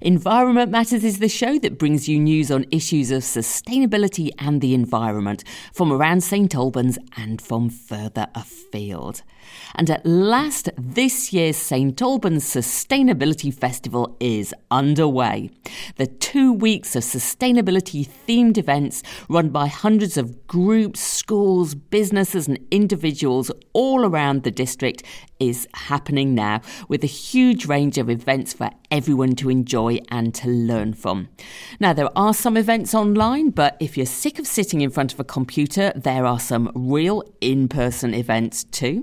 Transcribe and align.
Environment 0.00 0.70
Matters 0.70 1.04
is 1.04 1.18
the 1.18 1.28
show 1.28 1.58
that 1.58 1.78
brings 1.78 2.08
you 2.08 2.18
news 2.18 2.50
on 2.50 2.66
issues 2.70 3.10
of 3.10 3.22
sustainability 3.22 4.30
and 4.38 4.60
the 4.60 4.74
environment 4.74 5.44
from 5.72 5.92
around 5.92 6.22
St 6.22 6.54
Albans 6.54 6.98
and 7.16 7.40
from 7.40 7.70
further 7.70 8.26
afield. 8.34 9.22
And 9.74 9.90
at 9.90 10.04
last, 10.04 10.68
this 10.76 11.32
year's 11.32 11.56
St 11.56 12.00
Albans 12.00 12.44
Sustainability 12.44 13.52
Festival 13.52 14.16
is 14.20 14.54
underway. 14.70 15.50
The 15.96 16.06
two 16.06 16.52
weeks 16.52 16.94
of 16.94 17.02
sustainability 17.02 18.08
themed 18.26 18.58
events 18.58 19.02
run 19.28 19.48
by 19.48 19.66
hundreds 19.66 20.16
of 20.16 20.46
groups, 20.46 21.00
schools, 21.00 21.74
businesses, 21.74 22.48
and 22.48 22.58
individuals 22.70 23.50
all 23.72 24.04
around 24.04 24.42
the 24.42 24.50
district 24.50 25.02
is 25.38 25.66
happening 25.74 26.34
now 26.34 26.60
with 26.88 27.02
a 27.02 27.08
huge 27.08 27.66
range 27.66 27.96
of 27.96 28.10
events 28.10 28.52
for 28.52 28.70
everyone 28.90 29.34
to 29.34 29.48
enjoy 29.48 29.69
and 29.74 30.34
to 30.34 30.48
learn 30.48 30.94
from. 30.94 31.28
Now, 31.78 31.92
there 31.92 32.10
are 32.16 32.34
some 32.34 32.56
events 32.56 32.94
online, 32.94 33.50
but 33.50 33.76
if 33.80 33.96
you're 33.96 34.06
sick 34.06 34.38
of 34.38 34.46
sitting 34.46 34.80
in 34.80 34.90
front 34.90 35.12
of 35.12 35.20
a 35.20 35.24
computer, 35.24 35.92
there 35.94 36.26
are 36.26 36.40
some 36.40 36.70
real 36.74 37.22
in 37.40 37.68
person 37.68 38.14
events 38.14 38.64
too 38.64 39.02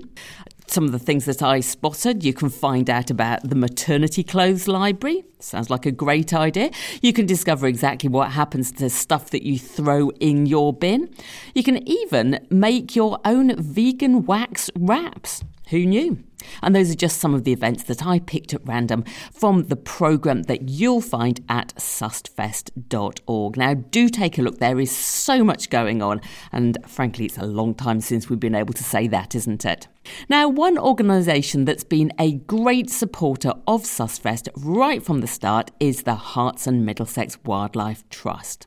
some 0.70 0.84
of 0.84 0.92
the 0.92 0.98
things 0.98 1.24
that 1.24 1.42
I 1.42 1.60
spotted. 1.60 2.24
You 2.24 2.32
can 2.32 2.50
find 2.50 2.88
out 2.90 3.10
about 3.10 3.48
the 3.48 3.54
maternity 3.54 4.22
clothes 4.22 4.68
library. 4.68 5.24
Sounds 5.40 5.70
like 5.70 5.86
a 5.86 5.90
great 5.90 6.34
idea. 6.34 6.70
You 7.00 7.12
can 7.12 7.26
discover 7.26 7.66
exactly 7.66 8.08
what 8.08 8.32
happens 8.32 8.72
to 8.72 8.90
stuff 8.90 9.30
that 9.30 9.44
you 9.44 9.58
throw 9.58 10.10
in 10.20 10.46
your 10.46 10.72
bin. 10.72 11.10
You 11.54 11.62
can 11.62 11.86
even 11.88 12.46
make 12.50 12.94
your 12.94 13.18
own 13.24 13.56
vegan 13.56 14.26
wax 14.26 14.70
wraps. 14.76 15.42
Who 15.70 15.86
knew? 15.86 16.24
And 16.62 16.74
those 16.74 16.90
are 16.90 16.96
just 16.96 17.18
some 17.18 17.34
of 17.34 17.44
the 17.44 17.52
events 17.52 17.82
that 17.84 18.06
I 18.06 18.18
picked 18.20 18.54
at 18.54 18.66
random 18.66 19.04
from 19.32 19.64
the 19.64 19.76
programme 19.76 20.44
that 20.44 20.68
you'll 20.68 21.00
find 21.00 21.40
at 21.48 21.74
sustfest.org. 21.76 23.56
Now, 23.56 23.74
do 23.74 24.08
take 24.08 24.38
a 24.38 24.42
look. 24.42 24.58
There 24.58 24.80
is 24.80 24.90
so 24.90 25.44
much 25.44 25.70
going 25.70 26.02
on, 26.02 26.20
and 26.52 26.78
frankly, 26.86 27.26
it's 27.26 27.38
a 27.38 27.46
long 27.46 27.74
time 27.74 28.00
since 28.00 28.28
we've 28.28 28.40
been 28.40 28.54
able 28.54 28.74
to 28.74 28.84
say 28.84 29.06
that, 29.08 29.34
isn't 29.34 29.64
it? 29.64 29.88
Now, 30.28 30.48
one 30.48 30.78
organisation 30.78 31.64
that's 31.64 31.84
been 31.84 32.12
a 32.18 32.32
great 32.32 32.90
supporter 32.90 33.52
of 33.66 33.82
SustFest 33.82 34.48
right 34.56 35.02
from 35.02 35.20
the 35.20 35.26
start 35.26 35.70
is 35.80 36.02
the 36.02 36.16
Herts 36.16 36.66
and 36.66 36.86
Middlesex 36.86 37.38
Wildlife 37.44 38.08
Trust. 38.08 38.66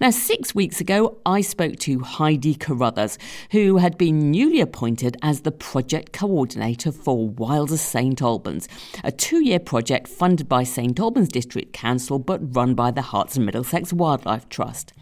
Now, 0.00 0.10
six 0.10 0.54
weeks 0.54 0.80
ago, 0.80 1.18
I 1.24 1.40
spoke 1.40 1.76
to 1.80 2.00
Heidi 2.00 2.54
Carruthers, 2.54 3.18
who 3.50 3.78
had 3.78 3.98
been 3.98 4.30
newly 4.30 4.60
appointed 4.60 5.16
as 5.22 5.40
the 5.40 5.52
project 5.52 6.12
coordinator 6.12 6.92
for 6.92 7.28
Wilder 7.28 7.76
St 7.76 8.20
Albans, 8.20 8.68
a 9.02 9.12
two 9.12 9.44
year 9.44 9.58
project 9.58 10.08
funded 10.08 10.48
by 10.48 10.64
St 10.64 10.98
Albans 10.98 11.28
District 11.28 11.72
Council 11.72 12.18
but 12.18 12.54
run 12.54 12.74
by 12.74 12.90
the 12.90 13.02
Herts 13.02 13.36
and 13.36 13.46
Middlesex 13.46 13.92
Wildlife 13.92 14.48
Trust. 14.48 14.92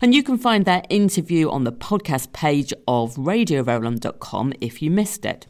And 0.00 0.14
you 0.14 0.22
can 0.22 0.38
find 0.38 0.64
that 0.64 0.86
interview 0.88 1.50
on 1.50 1.64
the 1.64 1.72
podcast 1.72 2.32
page 2.32 2.72
of 2.86 3.16
radioverulam.com 3.16 4.54
if 4.60 4.80
you 4.82 4.90
missed 4.90 5.24
it. 5.24 5.46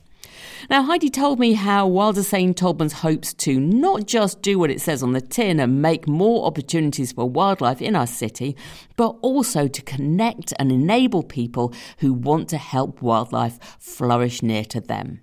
Now, 0.68 0.82
Heidi 0.82 1.08
told 1.08 1.38
me 1.38 1.52
how 1.52 1.86
Wilder 1.86 2.22
St 2.22 2.62
Albans 2.62 2.92
hopes 2.94 3.32
to 3.34 3.60
not 3.60 4.06
just 4.06 4.42
do 4.42 4.58
what 4.58 4.70
it 4.70 4.80
says 4.80 5.02
on 5.02 5.12
the 5.12 5.20
tin 5.20 5.60
and 5.60 5.80
make 5.80 6.08
more 6.08 6.46
opportunities 6.46 7.12
for 7.12 7.28
wildlife 7.28 7.80
in 7.80 7.94
our 7.94 8.06
city, 8.06 8.56
but 8.97 9.16
also 9.22 9.68
to 9.68 9.82
connect 9.82 10.52
and 10.58 10.72
enable 10.72 11.22
people 11.22 11.72
who 11.98 12.12
want 12.12 12.48
to 12.48 12.58
help 12.58 13.00
wildlife 13.00 13.58
flourish 13.78 14.42
near 14.42 14.64
to 14.64 14.80
them. 14.80 15.20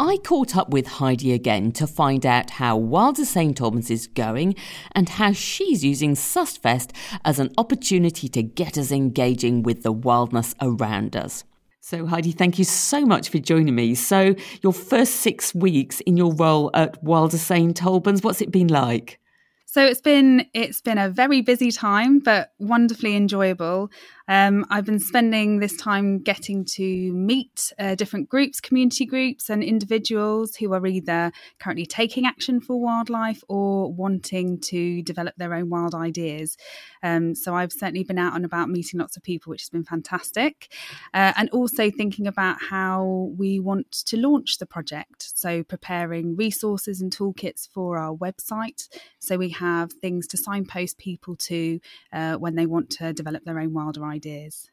I 0.00 0.16
caught 0.24 0.56
up 0.56 0.70
with 0.70 0.88
Heidi 0.88 1.32
again 1.32 1.70
to 1.72 1.86
find 1.86 2.26
out 2.26 2.50
how 2.50 2.76
Wilder 2.76 3.24
St 3.24 3.60
Albans 3.60 3.92
is 3.92 4.08
going 4.08 4.56
and 4.90 5.08
how 5.08 5.32
she's 5.32 5.84
using 5.84 6.14
SustFest 6.14 6.90
as 7.24 7.38
an 7.38 7.52
opportunity 7.56 8.28
to 8.28 8.42
get 8.42 8.76
us 8.76 8.90
engaging 8.90 9.62
with 9.62 9.84
the 9.84 9.92
wildness 9.92 10.52
around 10.60 11.14
us. 11.14 11.44
So, 11.86 12.06
Heidi, 12.06 12.32
thank 12.32 12.58
you 12.58 12.64
so 12.64 13.04
much 13.04 13.28
for 13.28 13.38
joining 13.38 13.74
me. 13.74 13.94
So, 13.94 14.34
your 14.62 14.72
first 14.72 15.16
six 15.16 15.54
weeks 15.54 16.00
in 16.00 16.16
your 16.16 16.32
role 16.32 16.70
at 16.72 16.96
Wilder 17.04 17.36
St 17.36 17.82
Albans, 17.82 18.22
what's 18.22 18.40
it 18.40 18.50
been 18.50 18.68
like? 18.68 19.20
So 19.66 19.84
it's 19.84 20.00
been 20.00 20.46
it's 20.54 20.80
been 20.80 20.96
a 20.96 21.10
very 21.10 21.42
busy 21.42 21.70
time, 21.70 22.20
but 22.20 22.52
wonderfully 22.58 23.16
enjoyable. 23.16 23.90
Um, 24.26 24.64
I've 24.70 24.86
been 24.86 24.98
spending 24.98 25.58
this 25.58 25.76
time 25.76 26.18
getting 26.18 26.64
to 26.76 27.12
meet 27.12 27.72
uh, 27.78 27.94
different 27.94 28.28
groups, 28.28 28.60
community 28.60 29.04
groups, 29.04 29.50
and 29.50 29.62
individuals 29.62 30.56
who 30.56 30.72
are 30.72 30.86
either 30.86 31.30
currently 31.60 31.84
taking 31.84 32.24
action 32.26 32.60
for 32.60 32.80
wildlife 32.80 33.42
or 33.48 33.92
wanting 33.92 34.60
to 34.60 35.02
develop 35.02 35.34
their 35.36 35.52
own 35.54 35.68
wild 35.68 35.94
ideas. 35.94 36.56
Um, 37.02 37.34
so 37.34 37.54
I've 37.54 37.72
certainly 37.72 38.04
been 38.04 38.18
out 38.18 38.34
and 38.34 38.44
about 38.44 38.70
meeting 38.70 39.00
lots 39.00 39.16
of 39.16 39.22
people, 39.22 39.50
which 39.50 39.62
has 39.62 39.68
been 39.70 39.84
fantastic, 39.84 40.72
uh, 41.12 41.34
and 41.36 41.50
also 41.50 41.90
thinking 41.90 42.26
about 42.26 42.56
how 42.70 43.30
we 43.36 43.60
want 43.60 43.92
to 44.06 44.16
launch 44.16 44.56
the 44.58 44.66
project. 44.66 45.32
So 45.36 45.62
preparing 45.62 46.34
resources 46.34 47.02
and 47.02 47.14
toolkits 47.14 47.68
for 47.68 47.98
our 47.98 48.14
website, 48.14 48.88
so 49.18 49.36
we 49.36 49.50
have 49.50 49.92
things 49.92 50.26
to 50.28 50.36
signpost 50.38 50.96
people 50.96 51.36
to 51.36 51.80
uh, 52.12 52.34
when 52.36 52.54
they 52.54 52.66
want 52.66 52.88
to 52.90 53.12
develop 53.12 53.44
their 53.44 53.58
own 53.58 53.74
wilder 53.74 54.04
ideas. 54.14 54.70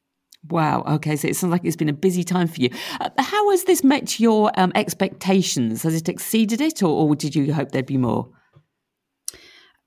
Wow. 0.50 0.84
Okay. 0.88 1.16
So 1.16 1.28
it 1.28 1.36
sounds 1.36 1.52
like 1.52 1.62
it's 1.64 1.76
been 1.76 1.90
a 1.90 1.94
busy 1.94 2.24
time 2.24 2.48
for 2.48 2.62
you. 2.62 2.70
Uh, 3.00 3.10
how 3.20 3.52
has 3.52 3.66
this 3.66 3.84
met 3.84 4.20
your 4.20 4.52
um, 4.58 4.72
expectations? 4.74 5.84
Has 5.84 5.94
it 5.94 6.10
exceeded 6.10 6.62
it, 6.62 6.82
or, 6.82 6.90
or 6.90 7.16
did 7.16 7.36
you 7.36 7.54
hope 7.54 7.72
there'd 7.72 7.86
be 7.86 7.98
more? 7.98 8.30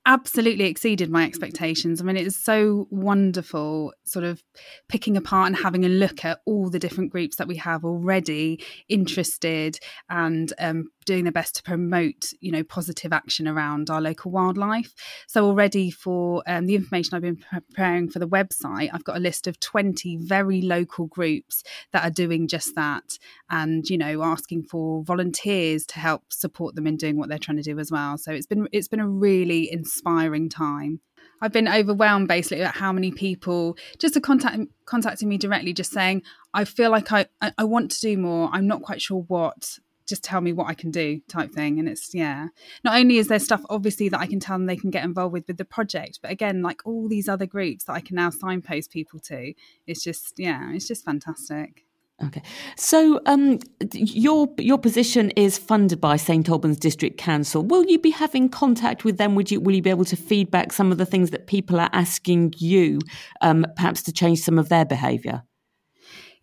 absolutely 0.05 0.65
exceeded 0.65 1.09
my 1.09 1.25
expectations. 1.25 1.99
I 1.99 2.03
mean, 2.03 2.17
it 2.17 2.27
is 2.27 2.37
so 2.37 2.87
wonderful, 2.91 3.93
sort 4.05 4.23
of 4.23 4.43
picking 4.87 5.17
apart 5.17 5.47
and 5.47 5.55
having 5.55 5.83
a 5.83 5.89
look 5.89 6.23
at 6.23 6.41
all 6.45 6.69
the 6.69 6.79
different 6.79 7.11
groups 7.11 7.37
that 7.37 7.47
we 7.47 7.57
have 7.57 7.83
already 7.83 8.63
interested 8.87 9.79
and 10.09 10.53
um, 10.59 10.89
doing 11.05 11.23
their 11.23 11.31
best 11.31 11.55
to 11.55 11.63
promote, 11.63 12.33
you 12.39 12.51
know, 12.51 12.63
positive 12.63 13.13
action 13.13 13.47
around 13.47 13.89
our 13.89 14.01
local 14.01 14.31
wildlife. 14.31 14.93
So 15.27 15.45
already 15.45 15.91
for 15.91 16.43
um, 16.47 16.65
the 16.65 16.75
information 16.75 17.15
I've 17.15 17.21
been 17.21 17.37
preparing 17.37 18.09
for 18.09 18.19
the 18.19 18.27
website, 18.27 18.89
I've 18.91 19.03
got 19.03 19.17
a 19.17 19.19
list 19.19 19.47
of 19.47 19.59
20 19.59 20.17
very 20.17 20.61
local 20.61 21.07
groups 21.07 21.63
that 21.93 22.03
are 22.03 22.11
doing 22.11 22.47
just 22.47 22.75
that 22.75 23.17
and, 23.49 23.87
you 23.89 23.97
know, 23.97 24.23
asking 24.23 24.63
for 24.63 25.03
volunteers 25.03 25.85
to 25.87 25.99
help 25.99 26.23
support 26.29 26.75
them 26.75 26.87
in 26.87 26.97
doing 26.97 27.17
what 27.17 27.29
they're 27.29 27.37
trying 27.37 27.57
to 27.57 27.63
do 27.63 27.79
as 27.79 27.91
well. 27.91 28.17
So 28.17 28.31
it's 28.31 28.47
been 28.47 28.67
it's 28.71 28.87
been 28.87 28.99
a 28.99 29.07
really 29.07 29.71
inspiring 29.71 30.49
time. 30.49 30.99
I've 31.41 31.51
been 31.51 31.67
overwhelmed 31.67 32.27
basically 32.27 32.63
at 32.63 32.75
how 32.75 32.91
many 32.91 33.11
people 33.11 33.77
just 33.99 34.15
are 34.15 34.21
contacting 34.21 34.69
contacting 34.85 35.29
me 35.29 35.37
directly, 35.37 35.73
just 35.73 35.91
saying, 35.91 36.23
I 36.53 36.63
feel 36.63 36.91
like 36.91 37.11
I, 37.11 37.27
I 37.57 37.63
want 37.63 37.91
to 37.91 37.99
do 37.99 38.17
more. 38.17 38.49
I'm 38.51 38.67
not 38.67 38.81
quite 38.81 39.01
sure 39.01 39.23
what 39.27 39.77
just 40.05 40.23
tell 40.23 40.41
me 40.41 40.53
what 40.53 40.67
I 40.67 40.73
can 40.73 40.91
do 40.91 41.21
type 41.27 41.51
thing. 41.51 41.79
And 41.79 41.87
it's, 41.87 42.13
yeah, 42.13 42.47
not 42.83 42.95
only 42.95 43.17
is 43.17 43.27
there 43.27 43.39
stuff 43.39 43.61
obviously 43.69 44.09
that 44.09 44.19
I 44.19 44.27
can 44.27 44.39
tell 44.39 44.57
them 44.57 44.65
they 44.65 44.75
can 44.75 44.91
get 44.91 45.03
involved 45.03 45.33
with 45.33 45.45
with 45.47 45.57
the 45.57 45.65
project, 45.65 46.19
but 46.21 46.31
again, 46.31 46.61
like 46.61 46.81
all 46.85 47.07
these 47.07 47.29
other 47.29 47.45
groups 47.45 47.85
that 47.85 47.93
I 47.93 48.01
can 48.01 48.15
now 48.15 48.29
signpost 48.29 48.91
people 48.91 49.19
to, 49.21 49.53
it's 49.87 50.03
just, 50.03 50.37
yeah, 50.37 50.71
it's 50.73 50.87
just 50.87 51.05
fantastic. 51.05 51.85
Okay, 52.23 52.41
so 52.77 53.19
um, 53.25 53.59
your 53.93 54.47
your 54.57 54.77
position 54.77 55.31
is 55.31 55.57
funded 55.57 55.99
by 55.99 56.15
St 56.15 56.47
Albans 56.47 56.77
District 56.77 57.17
Council. 57.17 57.61
Will 57.61 57.83
you 57.83 57.99
be 57.99 58.11
having 58.11 58.47
contact 58.47 59.03
with 59.03 59.17
them? 59.17 59.35
Would 59.35 59.51
you 59.51 59.59
will 59.59 59.75
you 59.75 59.81
be 59.81 59.89
able 59.89 60.05
to 60.05 60.15
feedback 60.15 60.71
some 60.71 60.93
of 60.93 60.97
the 60.97 61.05
things 61.05 61.31
that 61.31 61.47
people 61.47 61.77
are 61.77 61.89
asking 61.91 62.53
you, 62.57 62.99
um, 63.41 63.65
perhaps 63.75 64.01
to 64.03 64.13
change 64.13 64.39
some 64.39 64.57
of 64.57 64.69
their 64.69 64.85
behaviour? 64.85 65.43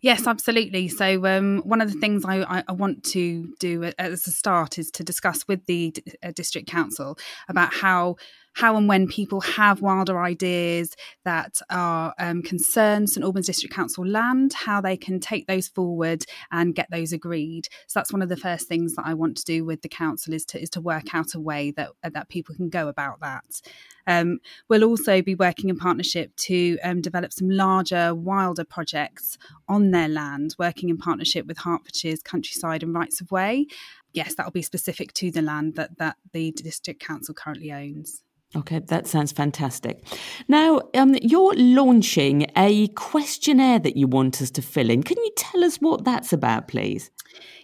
Yes, 0.03 0.27
absolutely. 0.27 0.89
So, 0.89 1.25
um, 1.25 1.61
one 1.63 1.79
of 1.79 1.89
the 1.89 1.97
things 1.97 2.25
I, 2.25 2.61
I, 2.67 2.73
want 2.73 3.05
to 3.05 3.53
do 3.57 3.89
as 3.97 4.27
a 4.27 4.31
start 4.31 4.77
is 4.77 4.91
to 4.91 5.03
discuss 5.03 5.47
with 5.47 5.65
the 5.65 5.95
uh, 6.21 6.31
district 6.35 6.67
council 6.67 7.17
about 7.47 7.73
how 7.73 8.17
how 8.53 8.77
and 8.77 8.87
when 8.87 9.07
people 9.07 9.41
have 9.41 9.81
wilder 9.81 10.19
ideas 10.19 10.95
that 11.25 11.59
are 11.69 12.13
um, 12.19 12.41
concern 12.41 13.07
St 13.07 13.23
Albans 13.23 13.47
District 13.47 13.73
Council 13.73 14.05
land, 14.05 14.53
how 14.53 14.81
they 14.81 14.97
can 14.97 15.19
take 15.19 15.47
those 15.47 15.67
forward 15.67 16.25
and 16.51 16.75
get 16.75 16.87
those 16.91 17.13
agreed. 17.13 17.67
So 17.87 17.99
that's 17.99 18.13
one 18.13 18.21
of 18.21 18.29
the 18.29 18.37
first 18.37 18.67
things 18.67 18.95
that 18.95 19.05
I 19.05 19.13
want 19.13 19.37
to 19.37 19.43
do 19.43 19.65
with 19.65 19.81
the 19.81 19.89
council 19.89 20.33
is 20.33 20.45
to 20.45 20.61
is 20.61 20.69
to 20.71 20.81
work 20.81 21.13
out 21.13 21.33
a 21.35 21.39
way 21.39 21.71
that 21.71 21.89
that 22.03 22.29
people 22.29 22.55
can 22.55 22.69
go 22.69 22.87
about 22.87 23.19
that. 23.21 23.61
Um, 24.05 24.39
we'll 24.67 24.83
also 24.83 25.21
be 25.21 25.35
working 25.35 25.69
in 25.69 25.77
partnership 25.77 26.35
to 26.35 26.77
um, 26.83 27.01
develop 27.01 27.31
some 27.31 27.49
larger, 27.49 28.13
wilder 28.13 28.65
projects 28.65 29.37
on 29.67 29.91
their 29.91 30.09
land, 30.09 30.55
working 30.59 30.89
in 30.89 30.97
partnership 30.97 31.45
with 31.45 31.57
Hertfordshire's 31.57 32.21
Countryside 32.21 32.83
and 32.83 32.93
Rights 32.93 33.21
of 33.21 33.31
Way. 33.31 33.67
Yes, 34.11 34.35
that 34.35 34.45
will 34.45 34.51
be 34.51 34.61
specific 34.61 35.13
to 35.13 35.31
the 35.31 35.41
land 35.41 35.75
that, 35.75 35.97
that 35.97 36.17
the 36.33 36.51
district 36.51 37.01
council 37.01 37.33
currently 37.33 37.71
owns. 37.71 38.21
Okay, 38.55 38.79
that 38.79 39.07
sounds 39.07 39.31
fantastic. 39.31 40.05
Now, 40.47 40.81
um, 40.93 41.15
you're 41.21 41.55
launching 41.55 42.45
a 42.55 42.87
questionnaire 42.89 43.79
that 43.79 43.97
you 43.97 44.07
want 44.07 44.41
us 44.41 44.51
to 44.51 44.61
fill 44.61 44.91
in. 44.91 45.01
Can 45.01 45.17
you 45.17 45.31
tell 45.35 45.63
us 45.63 45.77
what 45.77 46.03
that's 46.03 46.33
about, 46.33 46.67
please? 46.67 47.09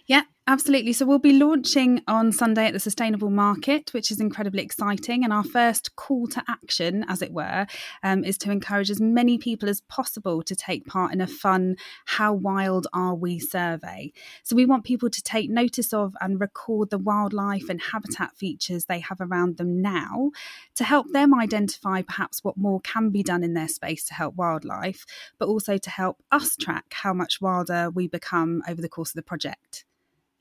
Yeah, 0.06 0.22
absolutely. 0.50 0.92
So 0.92 1.06
we'll 1.06 1.20
be 1.20 1.38
launching 1.38 2.02
on 2.08 2.32
Sunday 2.32 2.66
at 2.66 2.72
the 2.72 2.80
Sustainable 2.80 3.30
Market, 3.30 3.94
which 3.94 4.10
is 4.10 4.18
incredibly 4.18 4.64
exciting. 4.64 5.22
And 5.22 5.32
our 5.32 5.44
first 5.44 5.94
call 5.94 6.26
to 6.26 6.42
action, 6.48 7.04
as 7.08 7.22
it 7.22 7.32
were, 7.32 7.68
um, 8.02 8.24
is 8.24 8.36
to 8.38 8.50
encourage 8.50 8.90
as 8.90 9.00
many 9.00 9.38
people 9.38 9.68
as 9.68 9.80
possible 9.82 10.42
to 10.42 10.56
take 10.56 10.86
part 10.86 11.12
in 11.12 11.20
a 11.20 11.28
fun 11.28 11.76
How 12.04 12.32
Wild 12.32 12.88
Are 12.92 13.14
We 13.14 13.38
survey. 13.38 14.12
So 14.42 14.56
we 14.56 14.66
want 14.66 14.82
people 14.82 15.08
to 15.08 15.22
take 15.22 15.48
notice 15.48 15.92
of 15.92 16.16
and 16.20 16.40
record 16.40 16.90
the 16.90 16.98
wildlife 16.98 17.68
and 17.68 17.80
habitat 17.80 18.36
features 18.36 18.86
they 18.86 18.98
have 18.98 19.20
around 19.20 19.56
them 19.56 19.80
now 19.80 20.32
to 20.74 20.82
help 20.82 21.12
them 21.12 21.32
identify 21.32 22.02
perhaps 22.02 22.42
what 22.42 22.56
more 22.56 22.80
can 22.80 23.10
be 23.10 23.22
done 23.22 23.44
in 23.44 23.54
their 23.54 23.68
space 23.68 24.04
to 24.06 24.14
help 24.14 24.34
wildlife, 24.34 25.06
but 25.38 25.46
also 25.46 25.78
to 25.78 25.90
help 25.90 26.24
us 26.32 26.56
track 26.56 26.86
how 26.90 27.14
much 27.14 27.40
wilder 27.40 27.88
we 27.88 28.08
become 28.08 28.62
over 28.68 28.82
the 28.82 28.88
course 28.88 29.10
of 29.10 29.14
the 29.14 29.22
project. 29.22 29.84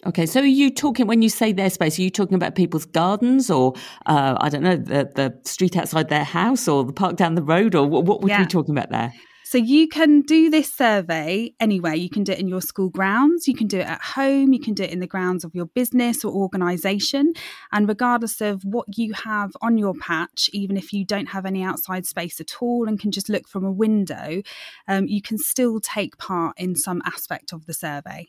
Okay, 0.06 0.26
so 0.26 0.40
are 0.40 0.46
you 0.46 0.70
talking 0.70 1.08
when 1.08 1.22
you 1.22 1.28
say 1.28 1.52
their 1.52 1.70
space? 1.70 2.00
Are 2.00 2.02
you 2.02 2.10
talking 2.10 2.36
about 2.36 2.56
people's 2.56 2.86
gardens, 2.86 3.50
or 3.52 3.74
uh, 4.06 4.38
I 4.40 4.48
don't 4.48 4.64
know, 4.64 4.78
the 4.78 5.12
the 5.14 5.38
street 5.44 5.76
outside 5.76 6.08
their 6.08 6.24
house, 6.24 6.70
or 6.70 6.86
the 6.86 6.94
park 6.94 7.18
down 7.18 7.36
the 7.36 7.44
road, 7.44 7.76
or 7.76 7.86
what, 7.86 8.06
what 8.06 8.22
would 8.22 8.30
yeah. 8.30 8.40
we 8.40 8.46
be 8.46 8.50
talking 8.50 8.78
about 8.78 8.90
there? 8.92 9.14
So 9.44 9.58
you 9.58 9.88
can 9.88 10.22
do 10.22 10.52
this 10.52 10.72
survey 10.72 11.56
anywhere. 11.60 11.96
You 11.96 12.08
can 12.08 12.24
do 12.24 12.34
it 12.34 12.40
in 12.40 12.48
your 12.48 12.62
school 12.62 12.90
grounds, 12.90 13.48
you 13.48 13.56
can 13.56 13.66
do 13.66 13.80
it 13.80 13.88
at 13.88 14.00
home, 14.00 14.54
you 14.54 14.60
can 14.60 14.76
do 14.76 14.84
it 14.84 14.92
in 14.92 15.00
the 15.00 15.08
grounds 15.08 15.44
of 15.44 15.56
your 15.56 15.66
business 15.66 16.24
or 16.24 16.32
organisation. 16.32 17.34
And 17.72 17.88
regardless 17.88 18.42
of 18.42 18.62
what 18.64 18.86
you 18.96 19.14
have 19.14 19.50
on 19.60 19.80
your 19.80 19.96
patch, 19.96 20.52
even 20.54 20.78
if 20.78 20.94
you 20.94 21.04
don't 21.04 21.30
have 21.30 21.48
any 21.48 21.64
outside 21.64 22.06
space 22.06 22.40
at 22.40 22.62
all 22.62 22.88
and 22.88 23.00
can 23.00 23.10
just 23.10 23.28
look 23.28 23.48
from 23.48 23.66
a 23.66 23.72
window, 23.72 24.44
um, 24.88 25.08
you 25.08 25.20
can 25.20 25.40
still 25.40 25.80
take 25.80 26.20
part 26.20 26.54
in 26.60 26.76
some 26.76 27.02
aspect 27.04 27.52
of 27.52 27.66
the 27.66 27.74
survey. 27.74 28.28